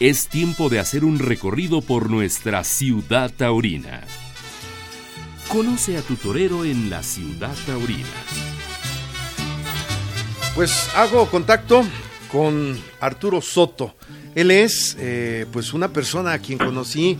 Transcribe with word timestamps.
es 0.00 0.28
tiempo 0.28 0.70
de 0.70 0.78
hacer 0.78 1.04
un 1.04 1.18
recorrido 1.18 1.82
por 1.82 2.08
nuestra 2.08 2.64
ciudad 2.64 3.30
taurina. 3.30 4.00
Conoce 5.48 5.98
a 5.98 6.02
tu 6.02 6.16
torero 6.16 6.64
en 6.64 6.88
la 6.88 7.02
ciudad 7.02 7.54
taurina. 7.66 8.08
Pues 10.54 10.88
hago 10.96 11.26
contacto 11.30 11.84
con 12.32 12.78
Arturo 12.98 13.42
Soto. 13.42 13.94
Él 14.34 14.50
es 14.50 14.96
eh, 14.98 15.44
pues 15.52 15.74
una 15.74 15.92
persona 15.92 16.32
a 16.32 16.38
quien 16.38 16.58
conocí 16.58 17.18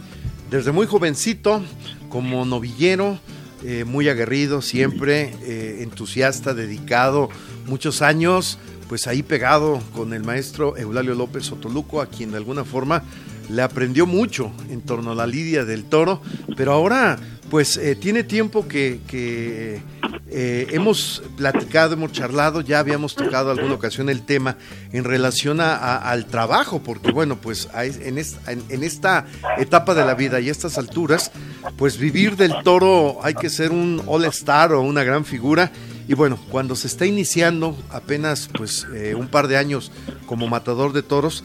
desde 0.50 0.72
muy 0.72 0.86
jovencito 0.86 1.62
como 2.08 2.46
novillero, 2.46 3.18
eh, 3.62 3.84
muy 3.84 4.08
aguerrido 4.08 4.62
siempre, 4.62 5.34
eh, 5.42 5.80
entusiasta, 5.82 6.54
dedicado, 6.54 7.28
muchos 7.66 8.00
años, 8.00 8.58
pues 8.90 9.06
ahí 9.06 9.22
pegado 9.22 9.80
con 9.94 10.12
el 10.14 10.24
maestro 10.24 10.76
Eulalio 10.76 11.14
López 11.14 11.44
Sotoluco, 11.44 12.00
a 12.00 12.06
quien 12.06 12.32
de 12.32 12.38
alguna 12.38 12.64
forma 12.64 13.04
le 13.48 13.62
aprendió 13.62 14.04
mucho 14.04 14.50
en 14.68 14.80
torno 14.80 15.12
a 15.12 15.14
la 15.14 15.28
lidia 15.28 15.64
del 15.64 15.84
toro, 15.84 16.20
pero 16.56 16.72
ahora 16.72 17.16
pues 17.50 17.76
eh, 17.76 17.94
tiene 17.94 18.24
tiempo 18.24 18.66
que, 18.66 18.98
eh, 19.12 20.66
hemos 20.72 21.22
platicado, 21.36 21.94
hemos 21.94 22.10
charlado, 22.10 22.62
ya 22.62 22.80
habíamos 22.80 23.14
tocado 23.14 23.52
alguna 23.52 23.74
ocasión 23.74 24.08
el 24.08 24.22
tema 24.22 24.56
en 24.92 25.04
relación 25.04 25.60
al 25.60 26.26
trabajo, 26.26 26.82
porque 26.82 27.12
bueno, 27.12 27.40
pues 27.40 27.68
en 27.74 28.18
en 28.18 28.82
esta 28.82 29.24
etapa 29.58 29.94
de 29.94 30.04
la 30.04 30.14
vida 30.14 30.40
y 30.40 30.48
a 30.48 30.50
estas 30.50 30.78
alturas, 30.78 31.30
pues 31.76 31.96
vivir 31.96 32.36
del 32.36 32.54
toro 32.64 33.20
hay 33.22 33.34
que 33.34 33.50
ser 33.50 33.70
un 33.70 34.02
all-star 34.06 34.72
o 34.72 34.82
una 34.82 35.04
gran 35.04 35.24
figura. 35.24 35.70
Y 36.10 36.14
bueno, 36.14 36.40
cuando 36.50 36.74
se 36.74 36.88
está 36.88 37.06
iniciando 37.06 37.78
apenas 37.88 38.50
pues 38.58 38.84
eh, 38.92 39.14
un 39.14 39.28
par 39.28 39.46
de 39.46 39.56
años 39.56 39.92
como 40.26 40.48
matador 40.48 40.92
de 40.92 41.04
toros, 41.04 41.44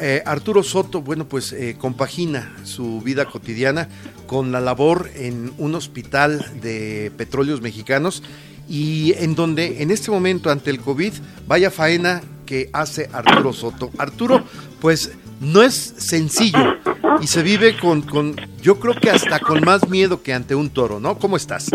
eh, 0.00 0.22
Arturo 0.24 0.62
Soto, 0.62 1.02
bueno, 1.02 1.28
pues 1.28 1.52
eh, 1.52 1.76
compagina 1.78 2.56
su 2.64 3.02
vida 3.02 3.26
cotidiana 3.26 3.90
con 4.26 4.50
la 4.50 4.62
labor 4.62 5.10
en 5.14 5.52
un 5.58 5.74
hospital 5.74 6.58
de 6.62 7.12
petróleos 7.18 7.60
mexicanos 7.60 8.22
y 8.66 9.12
en 9.18 9.34
donde 9.34 9.82
en 9.82 9.90
este 9.90 10.10
momento 10.10 10.50
ante 10.50 10.70
el 10.70 10.80
COVID, 10.80 11.12
vaya 11.46 11.70
faena 11.70 12.22
que 12.46 12.70
hace 12.72 13.10
Arturo 13.12 13.52
Soto. 13.52 13.90
Arturo, 13.98 14.42
pues 14.80 15.12
no 15.38 15.62
es 15.62 15.74
sencillo 15.98 16.78
y 17.20 17.26
se 17.26 17.42
vive 17.42 17.76
con, 17.76 18.00
con, 18.00 18.36
yo 18.62 18.80
creo 18.80 18.94
que 18.94 19.10
hasta 19.10 19.38
con 19.38 19.62
más 19.66 19.86
miedo 19.90 20.22
que 20.22 20.32
ante 20.32 20.54
un 20.54 20.70
toro, 20.70 20.98
¿no? 20.98 21.18
¿Cómo 21.18 21.36
estás? 21.36 21.66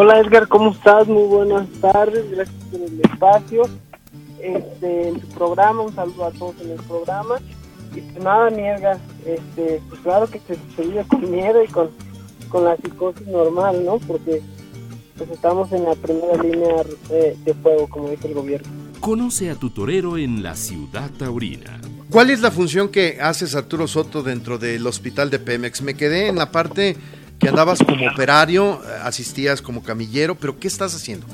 Hola 0.00 0.20
Edgar, 0.20 0.46
¿cómo 0.46 0.70
estás? 0.70 1.08
Muy 1.08 1.24
buenas 1.24 1.68
tardes, 1.80 2.30
gracias 2.30 2.64
por 2.70 2.80
el 2.82 3.00
espacio 3.00 3.62
este, 4.40 5.08
en 5.08 5.18
tu 5.18 5.26
programa, 5.30 5.82
un 5.82 5.92
saludo 5.92 6.26
a 6.26 6.30
todos 6.30 6.54
en 6.60 6.70
el 6.70 6.82
programa. 6.84 7.34
Y 7.96 8.02
pues 8.02 8.22
nada, 8.22 8.48
mierda, 8.48 9.00
este, 9.26 9.82
pues 9.88 10.00
claro 10.02 10.28
que 10.28 10.40
se, 10.46 10.54
se 10.54 11.04
con 11.08 11.28
miedo 11.28 11.64
y 11.64 11.66
con, 11.66 11.90
con 12.48 12.62
la 12.62 12.76
psicosis 12.76 13.26
normal, 13.26 13.84
¿no? 13.84 13.98
Porque 13.98 14.40
pues 15.16 15.30
estamos 15.30 15.72
en 15.72 15.82
la 15.82 15.96
primera 15.96 16.40
línea 16.44 16.84
de, 17.08 17.36
de 17.44 17.54
fuego, 17.54 17.88
como 17.88 18.10
dice 18.10 18.28
el 18.28 18.34
gobierno. 18.34 18.68
Conoce 19.00 19.50
a 19.50 19.56
tu 19.56 19.70
torero 19.70 20.16
en 20.16 20.44
la 20.44 20.54
ciudad 20.54 21.10
taurina. 21.18 21.80
¿Cuál 22.08 22.30
es 22.30 22.40
la 22.40 22.52
función 22.52 22.88
que 22.88 23.18
haces 23.20 23.56
Arturo 23.56 23.88
Soto 23.88 24.22
dentro 24.22 24.58
del 24.58 24.86
hospital 24.86 25.28
de 25.28 25.40
Pemex? 25.40 25.82
Me 25.82 25.94
quedé 25.94 26.28
en 26.28 26.36
la 26.36 26.52
parte 26.52 26.96
que 27.48 27.50
andabas 27.50 27.78
como 27.78 28.06
operario, 28.10 28.80
asistías 29.02 29.62
como 29.62 29.82
camillero, 29.82 30.34
pero 30.34 30.58
¿qué 30.58 30.68
estás 30.68 30.94
haciendo? 30.94 31.26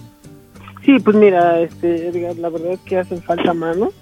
Sí, 0.84 0.98
pues 1.00 1.16
mira, 1.16 1.60
este, 1.60 2.08
Edgar, 2.08 2.36
la 2.36 2.50
verdad 2.50 2.72
es 2.72 2.80
que 2.80 2.98
hacen 2.98 3.20
falta 3.22 3.52
manos, 3.52 3.92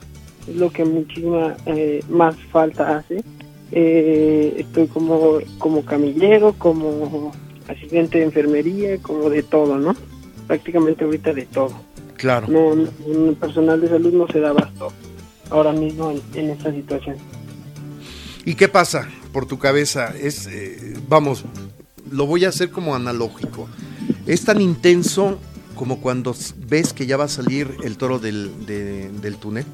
es 0.46 0.56
lo 0.56 0.70
que 0.70 0.84
muchísima 0.84 1.56
eh, 1.66 2.02
más 2.10 2.36
falta 2.50 2.98
hace. 2.98 3.24
Eh, 3.70 4.56
estoy 4.58 4.88
como, 4.88 5.38
como 5.58 5.84
camillero, 5.84 6.54
como 6.58 7.32
asistente 7.68 8.18
de 8.18 8.24
enfermería, 8.24 8.98
como 9.00 9.30
de 9.30 9.42
todo, 9.42 9.78
¿no? 9.78 9.96
Prácticamente 10.46 11.04
ahorita 11.04 11.32
de 11.32 11.46
todo. 11.46 11.72
Claro. 12.16 12.46
No, 12.48 12.74
no 12.74 13.32
personal 13.34 13.80
de 13.80 13.88
salud 13.88 14.12
no 14.12 14.26
se 14.28 14.40
da 14.40 14.50
abasto 14.50 14.92
ahora 15.50 15.72
mismo 15.72 16.12
en, 16.34 16.50
esta 16.50 16.72
situación. 16.72 17.16
¿Y 18.44 18.54
qué 18.54 18.68
pasa 18.68 19.08
por 19.32 19.46
tu 19.46 19.58
cabeza? 19.58 20.12
Es, 20.14 20.46
eh, 20.46 20.94
vamos, 21.08 21.44
lo 22.12 22.26
voy 22.26 22.44
a 22.44 22.50
hacer 22.50 22.70
como 22.70 22.94
analógico. 22.94 23.68
Es 24.26 24.44
tan 24.44 24.60
intenso 24.60 25.38
como 25.74 26.00
cuando 26.00 26.34
ves 26.68 26.92
que 26.92 27.06
ya 27.06 27.16
va 27.16 27.24
a 27.24 27.28
salir 27.28 27.76
el 27.82 27.96
toro 27.96 28.18
del, 28.18 28.66
del 28.66 29.36
túnel? 29.36 29.64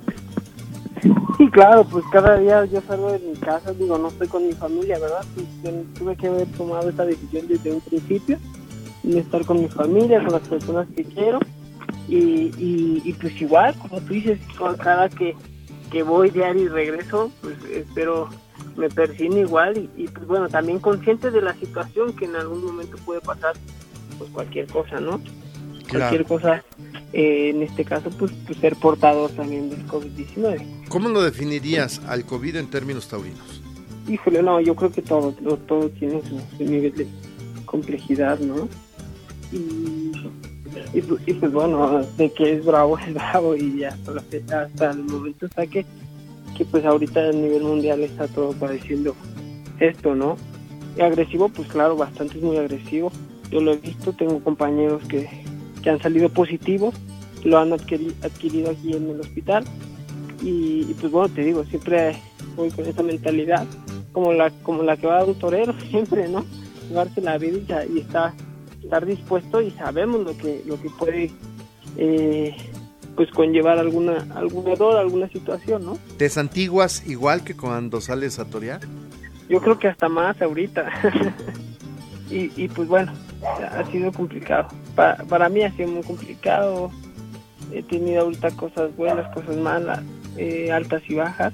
Sí, 1.37 1.49
claro, 1.51 1.85
pues 1.85 2.05
cada 2.11 2.39
día 2.39 2.65
yo 2.65 2.81
salgo 2.89 3.13
de 3.13 3.19
mi 3.21 3.35
casa, 3.35 3.73
digo, 3.73 3.99
no 3.99 4.09
estoy 4.09 4.27
con 4.27 4.47
mi 4.47 4.53
familia, 4.55 4.99
¿verdad? 4.99 5.25
Pues, 5.35 5.47
tuve 5.95 6.17
que 6.17 6.27
haber 6.27 6.49
tomado 6.53 6.89
esta 6.89 7.05
decisión 7.05 7.47
desde 7.47 7.73
un 7.73 7.81
principio, 7.81 8.39
de 9.03 9.19
estar 9.21 9.45
con 9.45 9.61
mi 9.61 9.69
familia, 9.69 10.23
con 10.25 10.33
las 10.33 10.49
personas 10.49 10.89
que 10.97 11.05
quiero, 11.05 11.39
y, 12.09 12.51
y, 12.59 13.13
pues 13.21 13.41
igual, 13.41 13.75
como 13.79 14.01
tú 14.01 14.15
dices, 14.15 14.41
cada 14.83 15.09
que, 15.11 15.37
que 15.91 16.03
voy 16.03 16.31
diario 16.31 16.63
y 16.63 16.69
regreso, 16.69 17.31
pues 17.43 17.57
espero 17.71 18.31
me 18.79 18.89
persigne 18.89 19.41
igual, 19.41 19.77
y, 19.77 20.05
y 20.05 20.09
pues 20.09 20.27
bueno, 20.27 20.49
también 20.49 20.79
consciente 20.79 21.31
de 21.31 21.43
la 21.43 21.55
situación 21.55 22.15
que 22.15 22.25
en 22.25 22.37
algún 22.37 22.65
momento 22.65 22.97
puede 23.05 23.21
pasar, 23.21 23.55
pues 24.19 24.31
cualquier 24.31 24.67
cosa, 24.69 25.01
¿no? 25.01 25.21
cualquier 25.89 26.25
cosa, 26.25 26.65
eh, 27.13 27.51
en 27.51 27.63
este 27.63 27.85
caso, 27.85 28.11
pues, 28.11 28.33
pues, 28.47 28.59
ser 28.59 28.77
portador 28.77 29.31
también 29.31 29.71
del 29.71 29.87
COVID-19. 29.87 30.89
¿Cómo 30.89 31.09
lo 31.09 31.23
definirías 31.23 32.01
al 32.07 32.25
COVID 32.25 32.57
en 32.57 32.71
términos 32.71 33.09
taurinos? 33.09 33.63
Híjole, 34.09 34.43
no, 34.43 34.61
yo 34.61 34.75
creo 34.75 34.91
que 34.91 35.03
todo, 35.03 35.33
todo, 35.33 35.89
tiene 35.91 36.23
su, 36.23 36.65
nivel 36.65 36.95
de 36.95 37.07
complejidad, 37.67 38.39
¿no? 38.39 38.69
Y, 39.53 40.13
y, 40.95 41.33
pues 41.35 41.53
bueno, 41.53 42.03
de 42.17 42.33
que 42.33 42.55
es 42.55 42.65
bravo, 42.65 42.99
es 43.07 43.15
bravo 43.15 43.57
y 43.57 43.85
hasta, 43.85 44.13
la 44.13 44.23
fecha, 44.23 44.63
hasta 44.63 44.91
el 44.91 45.05
momento 45.05 45.47
está 45.47 45.67
que, 45.67 45.85
que 46.57 46.65
pues 46.65 46.85
ahorita 46.85 47.29
a 47.29 47.33
nivel 47.33 47.63
mundial 47.63 48.01
está 48.01 48.27
todo 48.29 48.53
padeciendo 48.53 49.15
esto, 49.81 50.15
¿no? 50.15 50.37
Y 50.97 51.03
agresivo, 51.03 51.49
pues 51.49 51.69
claro, 51.69 51.97
bastante 51.97 52.39
es 52.39 52.45
muy 52.45 52.57
agresivo. 52.57 53.13
Yo 53.51 53.61
lo 53.61 53.73
he 53.73 53.77
visto, 53.77 54.13
tengo 54.13 54.43
compañeros 54.43 55.03
que, 55.09 55.29
que 55.83 55.91
han 55.91 56.01
salido 56.03 56.29
positivos, 56.29 56.95
lo 57.45 57.59
han 57.59 57.73
adquirido, 57.73 58.71
aquí 58.71 58.93
en 58.93 59.11
el 59.11 59.21
hospital. 59.21 59.65
Y, 60.43 60.85
pues 61.01 61.11
bueno, 61.13 61.33
te 61.35 61.43
digo, 61.43 61.65
siempre 61.65 62.17
voy 62.57 62.71
con 62.71 62.87
esa 62.87 63.03
mentalidad, 63.03 63.67
como 64.13 64.33
la, 64.33 64.51
como 64.63 64.83
la 64.83 64.97
que 64.97 65.07
va 65.07 65.21
a 65.21 65.25
un 65.25 65.35
torero, 65.35 65.75
siempre, 65.91 66.29
¿no? 66.29 66.45
Llevarse 66.89 67.21
la 67.21 67.39
vida 67.39 67.85
y, 67.87 68.01
estar, 68.01 68.33
estar 68.83 69.07
dispuesto 69.07 69.61
y 69.61 69.71
sabemos 69.73 70.21
lo 70.21 70.37
que, 70.37 70.63
lo 70.67 70.81
que 70.81 70.91
puede 70.91 71.31
eh, 71.97 72.55
pues 73.19 73.33
conllevar 73.33 73.81
alguna, 73.81 74.25
algún 74.37 74.69
error, 74.69 74.97
alguna 74.97 75.29
situación, 75.29 75.85
¿no? 75.85 75.99
¿Te 76.19 76.29
santiguas 76.29 77.05
igual 77.05 77.43
que 77.43 77.57
cuando 77.57 78.01
sales 78.01 78.39
a 78.39 78.45
torear? 78.45 78.81
Yo 79.49 79.61
creo 79.61 79.77
que 79.77 79.89
hasta 79.89 80.09
más 80.09 80.41
ahorita. 80.41 80.89
y, 82.31 82.53
y 82.55 82.69
pues 82.69 82.87
bueno, 82.87 83.13
ha 83.73 83.85
sido 83.91 84.13
complicado. 84.13 84.69
Para, 84.95 85.17
para 85.25 85.49
mí 85.49 85.65
ha 85.65 85.73
sido 85.73 85.89
muy 85.89 86.05
complicado. 86.05 86.93
He 87.73 87.83
tenido 87.83 88.23
ahorita 88.23 88.53
cosas 88.53 88.95
buenas, 88.97 89.29
cosas 89.35 89.57
malas, 89.57 90.01
eh, 90.37 90.71
altas 90.71 91.03
y 91.09 91.15
bajas. 91.15 91.53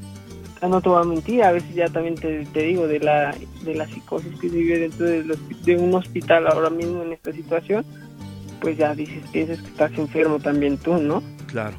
Ah, 0.60 0.68
no 0.68 0.82
te 0.82 0.90
voy 0.90 1.00
a 1.00 1.06
mentir, 1.06 1.44
a 1.44 1.52
veces 1.52 1.74
ya 1.74 1.88
también 1.88 2.16
te, 2.16 2.44
digo 2.62 2.86
de 2.86 3.00
la, 3.00 3.34
de 3.64 3.74
la 3.74 3.86
psicosis 3.86 4.38
que 4.38 4.50
se 4.50 4.56
vive 4.56 4.80
dentro 4.80 5.06
de, 5.06 5.22
de 5.64 5.76
un 5.76 5.94
hospital 5.94 6.46
ahora 6.46 6.68
mismo 6.68 7.02
en 7.02 7.12
esta 7.12 7.32
situación, 7.32 7.86
pues 8.60 8.76
ya 8.76 8.94
dices, 8.94 9.24
piensas 9.32 9.62
que 9.62 9.68
estás 9.68 9.92
enfermo 9.96 10.38
también 10.38 10.76
tú, 10.76 10.98
¿no? 10.98 11.22
Claro. 11.54 11.76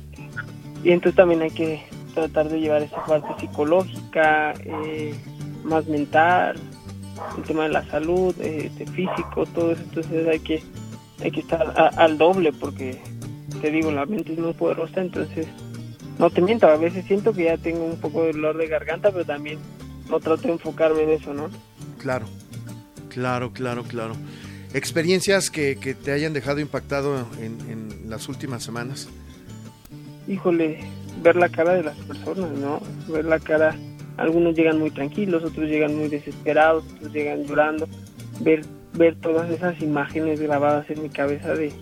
Y 0.85 0.91
entonces 0.91 1.17
también 1.17 1.41
hay 1.41 1.51
que 1.51 1.83
tratar 2.13 2.47
de 2.47 2.61
llevar 2.61 2.81
esa 2.81 3.03
parte 3.03 3.27
psicológica, 3.41 4.53
eh, 4.63 5.13
más 5.65 5.85
mental, 5.87 6.55
el 7.37 7.43
tema 7.43 7.63
de 7.63 7.69
la 7.69 7.85
salud, 7.89 8.33
eh, 8.39 8.71
este, 8.71 8.87
físico, 8.87 9.45
todo 9.53 9.73
eso, 9.73 9.81
entonces 9.83 10.25
hay 10.29 10.39
que, 10.39 10.63
hay 11.21 11.29
que 11.29 11.41
estar 11.41 11.73
al 11.97 12.17
doble 12.17 12.53
porque, 12.53 13.01
te 13.61 13.69
digo, 13.69 13.91
la 13.91 14.05
mente 14.05 14.31
es 14.31 14.39
muy 14.39 14.53
poderosa, 14.53 15.01
entonces 15.01 15.45
no 16.19 16.29
te 16.29 16.41
miento, 16.41 16.67
a 16.67 16.77
veces 16.77 17.03
siento 17.05 17.33
que 17.33 17.43
ya 17.43 17.57
tengo 17.57 17.83
un 17.83 17.99
poco 17.99 18.23
de 18.23 18.31
dolor 18.31 18.55
de 18.55 18.67
garganta, 18.67 19.11
pero 19.11 19.25
también 19.25 19.59
no 20.09 20.21
trato 20.21 20.43
de 20.43 20.53
enfocarme 20.53 21.03
en 21.03 21.09
eso, 21.09 21.33
¿no? 21.33 21.49
Claro, 21.97 22.27
claro, 23.09 23.51
claro, 23.51 23.83
claro. 23.83 24.13
¿Experiencias 24.73 25.49
que, 25.49 25.75
que 25.75 25.95
te 25.95 26.13
hayan 26.13 26.31
dejado 26.31 26.61
impactado 26.61 27.27
en, 27.41 27.59
en 27.69 28.09
las 28.09 28.29
últimas 28.29 28.63
semanas? 28.63 29.09
Híjole, 30.27 30.79
ver 31.21 31.35
la 31.35 31.49
cara 31.49 31.73
de 31.73 31.83
las 31.83 31.97
personas, 31.97 32.51
¿no? 32.51 32.81
Ver 33.07 33.25
la 33.25 33.39
cara 33.39 33.75
algunos 34.17 34.55
llegan 34.55 34.79
muy 34.79 34.91
tranquilos, 34.91 35.43
otros 35.43 35.69
llegan 35.69 35.97
muy 35.97 36.07
desesperados, 36.07 36.85
otros 36.95 37.11
llegan 37.11 37.43
llorando, 37.43 37.87
ver, 38.39 38.61
ver 38.93 39.15
todas 39.15 39.49
esas 39.49 39.81
imágenes 39.81 40.39
grabadas 40.39 40.89
en 40.89 41.03
mi 41.03 41.09
cabeza 41.09 41.53
de, 41.53 41.73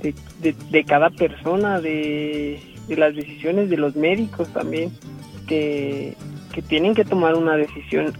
de, 0.00 0.84
cada 0.84 1.10
persona, 1.10 1.80
de, 1.80 2.60
las 2.88 3.14
decisiones 3.14 3.68
de 3.68 3.76
los 3.76 3.94
médicos 3.94 4.48
también, 4.52 4.90
que, 5.46 6.14
que 6.52 6.62
tienen 6.62 6.94
que 6.94 7.04
tomar 7.04 7.34
una 7.34 7.56
decisión 7.56 8.12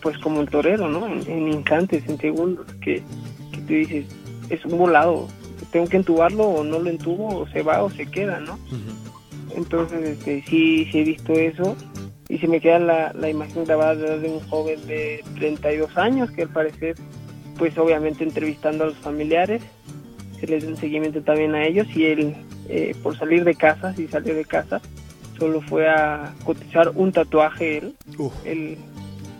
pues 0.00 0.18
como 0.18 0.42
el 0.42 0.50
torero, 0.50 0.88
¿no? 0.88 1.06
En, 1.06 1.48
instantes, 1.48 2.06
en 2.06 2.18
segundos, 2.18 2.66
que, 2.82 3.02
que 3.52 3.58
tú 3.58 3.72
dices, 3.72 4.06
es 4.50 4.64
un 4.66 4.78
volado, 4.78 5.28
tengo 5.74 5.88
que 5.88 5.96
entubarlo 5.96 6.44
o 6.44 6.62
no 6.62 6.78
lo 6.78 6.88
entubo, 6.88 7.36
o 7.36 7.48
se 7.48 7.62
va 7.62 7.82
o 7.82 7.90
se 7.90 8.06
queda, 8.06 8.38
¿no? 8.38 8.60
Entonces, 9.56 10.08
este, 10.08 10.40
sí, 10.42 10.86
sí 10.92 11.00
he 11.00 11.02
visto 11.02 11.32
eso. 11.32 11.76
Y 12.28 12.38
se 12.38 12.46
me 12.46 12.60
queda 12.60 12.78
la, 12.78 13.12
la 13.12 13.28
imagen 13.28 13.64
grabada 13.64 14.16
de 14.16 14.28
un 14.28 14.38
joven 14.48 14.86
de 14.86 15.24
32 15.34 15.98
años 15.98 16.30
que 16.30 16.42
al 16.42 16.50
parecer, 16.50 16.94
pues 17.58 17.76
obviamente 17.76 18.22
entrevistando 18.22 18.84
a 18.84 18.86
los 18.86 18.96
familiares, 18.98 19.62
se 20.38 20.46
les 20.46 20.62
da 20.62 20.70
un 20.70 20.76
seguimiento 20.76 21.22
también 21.22 21.56
a 21.56 21.66
ellos 21.66 21.88
y 21.96 22.04
él, 22.04 22.36
eh, 22.68 22.94
por 23.02 23.18
salir 23.18 23.42
de 23.42 23.56
casa, 23.56 23.92
si 23.94 24.06
salió 24.06 24.32
de 24.32 24.44
casa, 24.44 24.80
solo 25.40 25.60
fue 25.60 25.88
a 25.88 26.32
cotizar 26.44 26.92
un 26.94 27.10
tatuaje 27.10 27.78
él, 27.78 27.96
él 28.44 28.78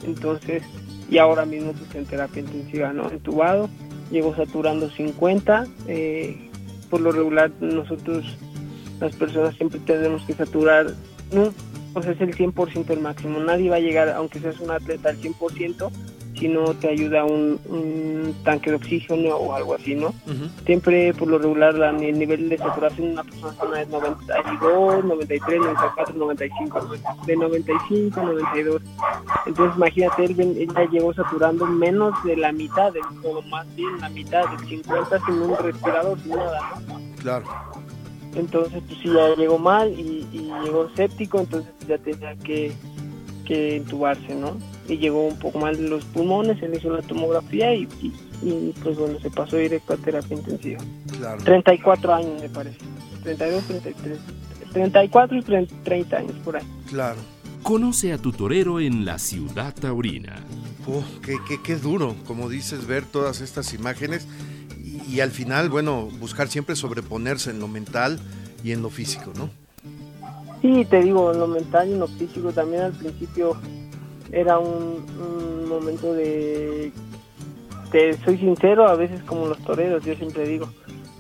entonces, 0.05 0.65
y 1.09 1.19
ahora 1.19 1.47
mismo 1.47 1.75
pues 1.75 1.95
en 1.95 2.07
terapia 2.07 2.41
intensiva, 2.41 2.93
¿no? 2.93 3.09
Entubado, 3.09 3.71
llegó 4.11 4.35
saturando 4.35 4.91
50, 4.91 5.67
eh, 5.89 6.51
por 6.91 7.01
lo 7.01 7.13
regular 7.13 7.51
nosotros, 7.61 8.25
las 9.01 9.15
personas 9.17 9.57
siempre 9.57 9.81
tenemos 9.81 10.23
que 10.25 10.35
saturar, 10.35 10.87
no, 11.33 11.53
pues 11.93 12.07
es 12.07 12.21
el 12.21 12.35
100% 12.37 12.91
el 12.91 13.01
máximo, 13.01 13.41
nadie 13.41 13.71
va 13.71 13.77
a 13.77 13.81
llegar, 13.81 14.09
aunque 14.11 14.41
seas 14.41 14.61
un 14.61 14.71
atleta 14.71 15.11
al 15.11 15.21
100%, 15.21 15.91
si 16.39 16.49
no 16.49 16.75
te 16.75 16.89
ayuda 16.89 17.25
un, 17.25 17.61
un 17.67 18.35
tanque 18.45 18.71
de 18.71 18.77
oxígeno 18.77 19.37
o 19.37 19.55
algo 19.55 19.75
así, 19.75 19.95
¿no? 19.95 20.13
Siempre, 20.67 21.15
por 21.15 21.29
lo 21.29 21.39
regular, 21.39 21.75
el 21.77 22.19
nivel 22.19 22.49
de 22.49 22.59
saturación 22.59 23.09
de 23.09 23.13
una 23.13 23.25
persona 23.25 23.83
es 23.83 23.89
92, 23.89 25.05
93, 25.05 25.61
94, 25.61 26.15
95, 26.15 26.89
de 27.27 27.37
95 27.37 28.21
a 28.21 28.25
92. 28.25 28.83
Entonces, 29.47 29.77
imagínate, 29.77 30.25
él, 30.25 30.69
ya 30.75 30.91
llegó 30.91 31.15
saturando 31.15 31.67
menos 31.67 32.13
de 32.25 32.37
la 32.37 32.53
mitad, 32.53 32.93
o 33.23 33.43
más 33.43 33.73
bien 33.77 34.01
la 34.01 34.09
mitad, 34.09 34.49
del 34.51 34.69
50 34.69 35.27
sin 35.27 35.35
un 35.35 35.57
respirador, 35.57 36.19
sin 36.21 36.31
nada, 36.31 36.61
¿no? 36.89 37.01
Claro. 37.21 37.45
Entonces, 38.35 38.83
pues 38.89 38.99
sí, 39.01 39.13
ya 39.13 39.35
llegó 39.37 39.59
mal 39.59 39.89
y, 39.93 40.27
llegó 40.65 40.89
séptico, 40.97 41.41
entonces 41.41 41.73
ya 41.87 41.99
tenía 41.99 42.35
que, 42.37 42.73
que 43.47 43.77
entubarse, 43.77 44.35
¿no? 44.35 44.59
Y 44.89 44.99
llegó 44.99 45.27
un 45.27 45.39
poco 45.39 45.59
mal 45.59 45.77
de 45.77 45.89
los 45.89 46.05
pulmones, 46.05 46.59
se 46.59 46.69
le 46.69 46.77
hizo 46.77 46.91
la 46.91 47.03
tomografía 47.03 47.75
y, 47.75 47.89
y, 48.43 48.75
pues 48.83 48.97
bueno, 48.97 49.19
se 49.21 49.31
pasó 49.31 49.57
directo 49.57 49.95
a 49.95 49.97
terapia 49.97 50.37
intensiva. 50.37 50.81
Claro. 51.19 51.43
34 51.43 52.15
años 52.15 52.43
me 52.43 52.49
parece, 52.49 52.79
32, 53.23 53.65
33, 53.65 54.19
34 54.73 55.39
y 55.39 55.43
30 55.43 56.17
años 56.17 56.35
por 56.45 56.57
ahí. 56.57 56.65
Claro. 56.89 57.19
Conoce 57.63 58.13
a 58.13 58.19
tu 58.19 58.33
torero 58.33 58.79
en 58.79 59.07
la 59.07 59.19
ciudad 59.19 59.75
taurina. 59.75 60.37
Oh, 60.87 61.03
qué, 61.23 61.37
qué, 61.49 61.63
qué 61.63 61.77
duro, 61.77 62.15
como 62.27 62.51
dices, 62.51 62.87
ver 62.87 63.07
todas 63.07 63.41
estas 63.41 63.73
imágenes 63.73 64.27
y, 64.85 65.15
y 65.15 65.21
al 65.21 65.31
final, 65.31 65.71
bueno, 65.71 66.11
buscar 66.21 66.49
siempre 66.49 66.77
sobreponerse 66.77 67.51
en 67.51 67.61
lo 67.61 67.69
mental 67.69 68.21
y 68.63 68.73
en 68.73 68.83
lo 68.83 68.91
físico, 68.91 69.33
¿no? 69.35 69.49
Sí, 70.61 70.87
te 70.87 71.03
digo, 71.03 71.33
en 71.33 71.39
lo 71.39 71.47
mental 71.47 71.89
y 71.89 71.93
en 71.93 72.01
lo 72.01 72.09
físico 72.09 72.53
también 72.53 72.83
al 72.83 72.93
principio 72.93 73.57
era 74.33 74.59
un, 74.59 75.05
momento 75.69 76.13
de, 76.15 76.93
te 77.91 78.17
soy 78.19 78.39
sincero, 78.39 78.87
a 78.87 78.95
veces 78.95 79.23
como 79.25 79.47
los 79.47 79.59
toreros, 79.59 80.05
yo 80.05 80.15
siempre 80.15 80.47
digo, 80.47 80.69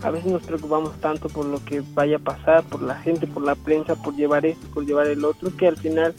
a 0.03 0.11
veces 0.11 0.31
nos 0.31 0.43
preocupamos 0.43 0.93
tanto 1.01 1.29
por 1.29 1.47
lo 1.47 1.65
que 1.65 1.83
vaya 1.95 2.17
a 2.17 2.21
pasar, 2.21 2.63
por 2.65 2.83
la 2.83 2.95
gente, 2.97 3.27
por 3.27 3.43
la 3.43 3.55
prensa, 3.55 3.97
por 3.97 4.15
llevar 4.15 4.47
esto, 4.47 4.67
por 4.73 4.85
llevar 4.85 5.09
el 5.09 5.25
otro, 5.25 5.51
que 5.57 5.67
al 5.67 5.77
final 5.77 6.15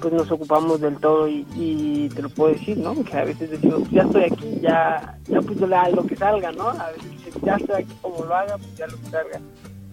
pues 0.00 0.12
nos 0.12 0.30
ocupamos 0.30 0.80
del 0.80 0.96
todo 0.98 1.28
y, 1.28 2.08
te 2.14 2.22
lo 2.22 2.28
puedo 2.30 2.52
decir, 2.52 2.78
¿no? 2.78 2.94
Que 3.04 3.16
a 3.16 3.24
veces 3.24 3.50
decimos, 3.50 3.88
ya 3.90 4.02
estoy 4.02 4.24
aquí, 4.24 4.58
ya, 4.60 5.18
ya 5.26 5.40
pues 5.42 5.58
lo 5.60 6.06
que 6.06 6.16
salga, 6.16 6.52
¿no? 6.52 6.68
A 6.68 6.90
veces 6.90 7.42
ya 7.42 7.56
estoy 7.56 7.82
aquí, 7.82 7.94
como 8.00 8.24
lo 8.24 8.34
haga, 8.34 8.56
pues 8.56 8.76
ya 8.76 8.86
lo 8.86 8.96
que 8.96 9.10
salga. 9.10 9.40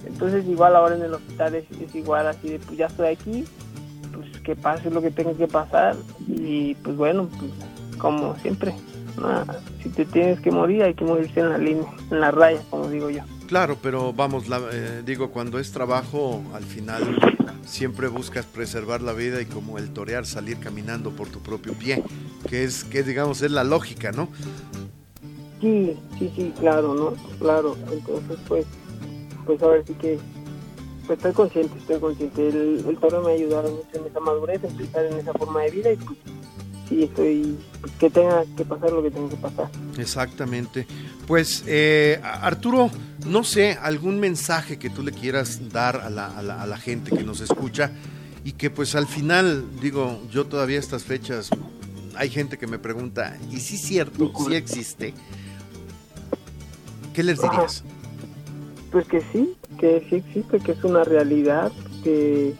Entonces 0.05 0.45
igual 0.47 0.75
ahora 0.75 0.95
en 0.95 1.03
el 1.03 1.13
hospital 1.13 1.55
es, 1.55 1.65
es 1.71 1.95
igual, 1.95 2.27
así 2.27 2.49
de, 2.49 2.59
pues 2.59 2.77
ya 2.77 2.85
estoy 2.87 3.07
aquí, 3.07 3.45
que 4.45 4.55
pase 4.55 4.89
lo 4.91 5.01
que 5.01 5.11
tenga 5.11 5.33
que 5.33 5.47
pasar 5.47 5.95
y 6.27 6.75
pues 6.75 6.95
bueno, 6.95 7.27
pues, 7.37 7.51
como 7.97 8.35
siempre, 8.37 8.73
si 9.81 9.89
te 9.89 10.05
tienes 10.05 10.39
que 10.39 10.51
morir 10.51 10.83
hay 10.83 10.93
que 10.93 11.03
morirse 11.03 11.39
en 11.39 11.49
la 11.49 11.57
línea, 11.57 11.85
en 12.11 12.19
la 12.21 12.31
raya, 12.31 12.61
como 12.69 12.87
digo 12.89 13.09
yo. 13.09 13.23
Claro, 13.47 13.77
pero 13.81 14.13
vamos, 14.13 14.47
la, 14.47 14.59
eh, 14.71 15.01
digo, 15.05 15.31
cuando 15.31 15.59
es 15.59 15.71
trabajo, 15.71 16.41
al 16.53 16.63
final 16.63 17.03
siempre 17.65 18.07
buscas 18.07 18.45
preservar 18.45 19.01
la 19.01 19.13
vida 19.13 19.41
y 19.41 19.45
como 19.45 19.77
el 19.77 19.91
torear, 19.91 20.25
salir 20.25 20.59
caminando 20.59 21.11
por 21.11 21.27
tu 21.29 21.39
propio 21.39 21.73
pie, 21.73 22.03
que 22.47 22.63
es, 22.63 22.83
que 22.83 23.03
digamos, 23.03 23.41
es 23.41 23.51
la 23.51 23.63
lógica, 23.63 24.11
¿no? 24.11 24.29
Sí, 25.61 25.97
sí, 26.19 26.31
sí, 26.35 26.53
claro, 26.59 26.93
¿no? 26.93 27.13
Claro, 27.39 27.75
entonces 27.91 28.37
pues, 28.47 28.65
pues 29.45 29.61
a 29.63 29.67
ver 29.67 29.85
si 29.85 29.93
que 29.93 30.19
pues 31.05 31.17
estoy 31.17 31.33
consciente, 31.33 31.77
estoy 31.77 31.99
consciente. 31.99 32.47
El, 32.47 32.85
el 32.87 32.97
toro 32.97 33.21
me 33.21 33.31
ha 33.31 33.35
ayudado 33.35 33.69
mucho 33.69 33.87
en 33.93 34.05
esa 34.05 34.19
madurez, 34.19 34.63
en 34.63 34.75
pensar 34.75 35.05
en 35.05 35.17
esa 35.17 35.33
forma 35.33 35.61
de 35.61 35.71
vida 35.71 35.91
y 35.91 35.95
pues 35.97 36.17
sí 36.89 37.03
estoy, 37.03 37.57
pues, 37.81 37.93
que 37.93 38.09
tenga 38.09 38.43
que 38.55 38.65
pasar 38.65 38.91
lo 38.91 39.03
que 39.03 39.11
tenga 39.11 39.29
que 39.29 39.37
pasar. 39.37 39.69
Exactamente. 39.97 40.87
Pues 41.27 41.63
eh, 41.67 42.19
Arturo, 42.23 42.91
no 43.25 43.43
sé, 43.43 43.77
algún 43.81 44.19
mensaje 44.19 44.77
que 44.77 44.89
tú 44.89 45.03
le 45.03 45.11
quieras 45.11 45.71
dar 45.71 45.97
a 45.97 46.09
la, 46.09 46.27
a, 46.27 46.41
la, 46.43 46.61
a 46.61 46.67
la 46.67 46.77
gente 46.77 47.15
que 47.15 47.23
nos 47.23 47.41
escucha 47.41 47.91
y 48.43 48.53
que 48.53 48.69
pues 48.69 48.95
al 48.95 49.07
final, 49.07 49.65
digo, 49.81 50.21
yo 50.31 50.45
todavía 50.45 50.77
estas 50.77 51.03
fechas, 51.03 51.49
hay 52.15 52.29
gente 52.29 52.57
que 52.57 52.67
me 52.67 52.77
pregunta, 52.77 53.37
¿y 53.51 53.57
si 53.59 53.75
es 53.75 53.81
cierto, 53.81 54.31
si 54.47 54.55
existe? 54.55 55.13
¿Qué 57.13 57.23
les 57.23 57.41
dirías? 57.41 57.83
Pues 58.95 59.09
que 59.09 59.19
sí, 59.33 59.57
que 59.77 60.07
sí 60.09 60.15
existe, 60.15 60.57
que 60.61 60.71
es 60.71 60.81
una 60.85 61.03
realidad, 61.03 61.69
que, 62.01 62.55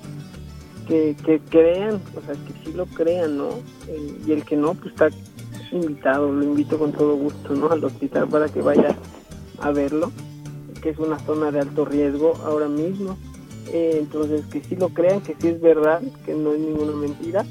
que, 0.85 1.39
crean, 1.49 2.01
o 2.13 2.21
sea, 2.25 2.33
que 2.33 2.51
sí 2.61 2.73
lo 2.73 2.87
crean, 2.87 3.37
¿no? 3.37 3.51
y 4.27 4.33
el 4.33 4.43
que 4.43 4.57
no, 4.57 4.73
pues 4.73 4.91
está 4.91 5.07
invitado, 5.71 6.29
lo 6.33 6.43
invito 6.43 6.77
con 6.77 6.91
todo 6.91 7.15
gusto, 7.15 7.55
¿no? 7.55 7.71
Al 7.71 7.81
hospital 7.85 8.27
para 8.27 8.49
que 8.49 8.61
vaya 8.61 8.97
a 9.61 9.71
verlo, 9.71 10.11
que 10.81 10.89
es 10.89 10.97
una 10.97 11.19
zona 11.19 11.51
de 11.51 11.61
alto 11.61 11.85
riesgo 11.85 12.35
ahora 12.43 12.67
mismo. 12.67 13.17
Eh, 13.71 13.99
entonces, 14.01 14.45
que 14.47 14.61
sí 14.61 14.75
lo 14.75 14.89
crean, 14.89 15.21
que 15.21 15.37
sí 15.39 15.47
es 15.47 15.61
verdad, 15.61 16.01
que 16.25 16.33
no 16.33 16.51
es 16.51 16.59
ninguna 16.59 16.97
mentira. 16.97 17.45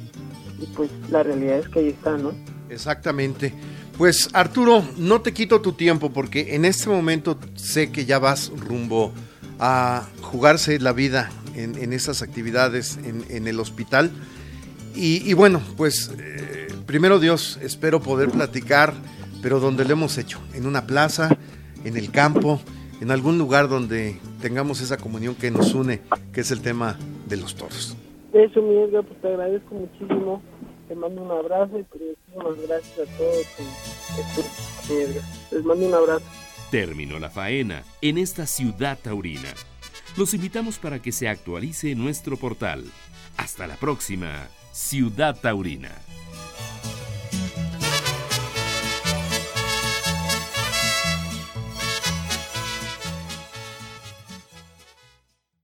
Y 0.60 0.66
pues 0.76 0.90
la 1.10 1.22
realidad 1.22 1.56
es 1.56 1.70
que 1.70 1.78
ahí 1.78 1.88
está, 1.88 2.18
¿no? 2.18 2.32
Exactamente. 2.68 3.54
Pues 3.96 4.28
Arturo, 4.32 4.82
no 4.98 5.20
te 5.20 5.32
quito 5.32 5.60
tu 5.60 5.72
tiempo 5.72 6.10
porque 6.12 6.56
en 6.56 6.64
este 6.64 6.90
momento 6.90 7.38
sé 7.54 7.92
que 7.92 8.04
ya 8.04 8.18
vas 8.18 8.50
rumbo 8.56 9.12
a 9.60 10.08
jugarse 10.20 10.80
la 10.80 10.92
vida 10.92 11.30
en, 11.54 11.76
en 11.76 11.92
esas 11.92 12.20
actividades 12.20 12.98
en, 12.98 13.46
el 13.46 13.60
hospital. 13.60 14.10
Y, 14.96 15.32
bueno, 15.34 15.60
pues 15.76 16.12
eh, 16.18 16.68
primero 16.86 17.18
Dios, 17.18 17.58
espero 17.62 18.00
poder 18.00 18.30
platicar, 18.30 18.94
pero 19.42 19.58
donde 19.58 19.84
lo 19.84 19.92
hemos 19.92 20.18
hecho, 20.18 20.40
en 20.54 20.66
una 20.66 20.86
plaza, 20.86 21.36
en 21.84 21.96
el 21.96 22.10
campo, 22.12 22.60
en 23.00 23.10
algún 23.10 23.36
lugar 23.36 23.68
donde 23.68 24.20
tengamos 24.40 24.80
esa 24.80 24.96
comunión 24.96 25.34
que 25.34 25.50
nos 25.50 25.74
une, 25.74 26.00
que 26.32 26.42
es 26.42 26.50
el 26.52 26.62
tema 26.62 26.96
de 27.28 27.36
los 27.36 27.56
toros. 27.56 27.96
Eso, 28.32 28.62
mi 28.62 28.76
Edgar, 28.76 29.04
pues 29.04 29.20
te 29.20 29.28
agradezco 29.28 29.74
muchísimo, 29.74 30.42
te 30.88 30.94
mando 30.94 31.22
un 31.22 31.30
abrazo 31.30 31.78
y 31.78 31.86
muchísimas 31.92 32.68
gracias 32.68 33.08
a 33.08 33.18
todos. 33.18 33.46
Les 35.50 35.64
mando 35.64 35.86
un 35.86 35.94
abrazo. 35.94 36.24
Terminó 36.70 37.18
la 37.18 37.30
faena 37.30 37.84
en 38.00 38.18
esta 38.18 38.46
ciudad 38.46 38.98
taurina. 39.00 39.52
Los 40.16 40.34
invitamos 40.34 40.78
para 40.78 41.00
que 41.00 41.12
se 41.12 41.28
actualice 41.28 41.94
nuestro 41.94 42.36
portal. 42.36 42.84
Hasta 43.36 43.66
la 43.66 43.76
próxima, 43.76 44.48
Ciudad 44.72 45.36
Taurina. 45.40 45.90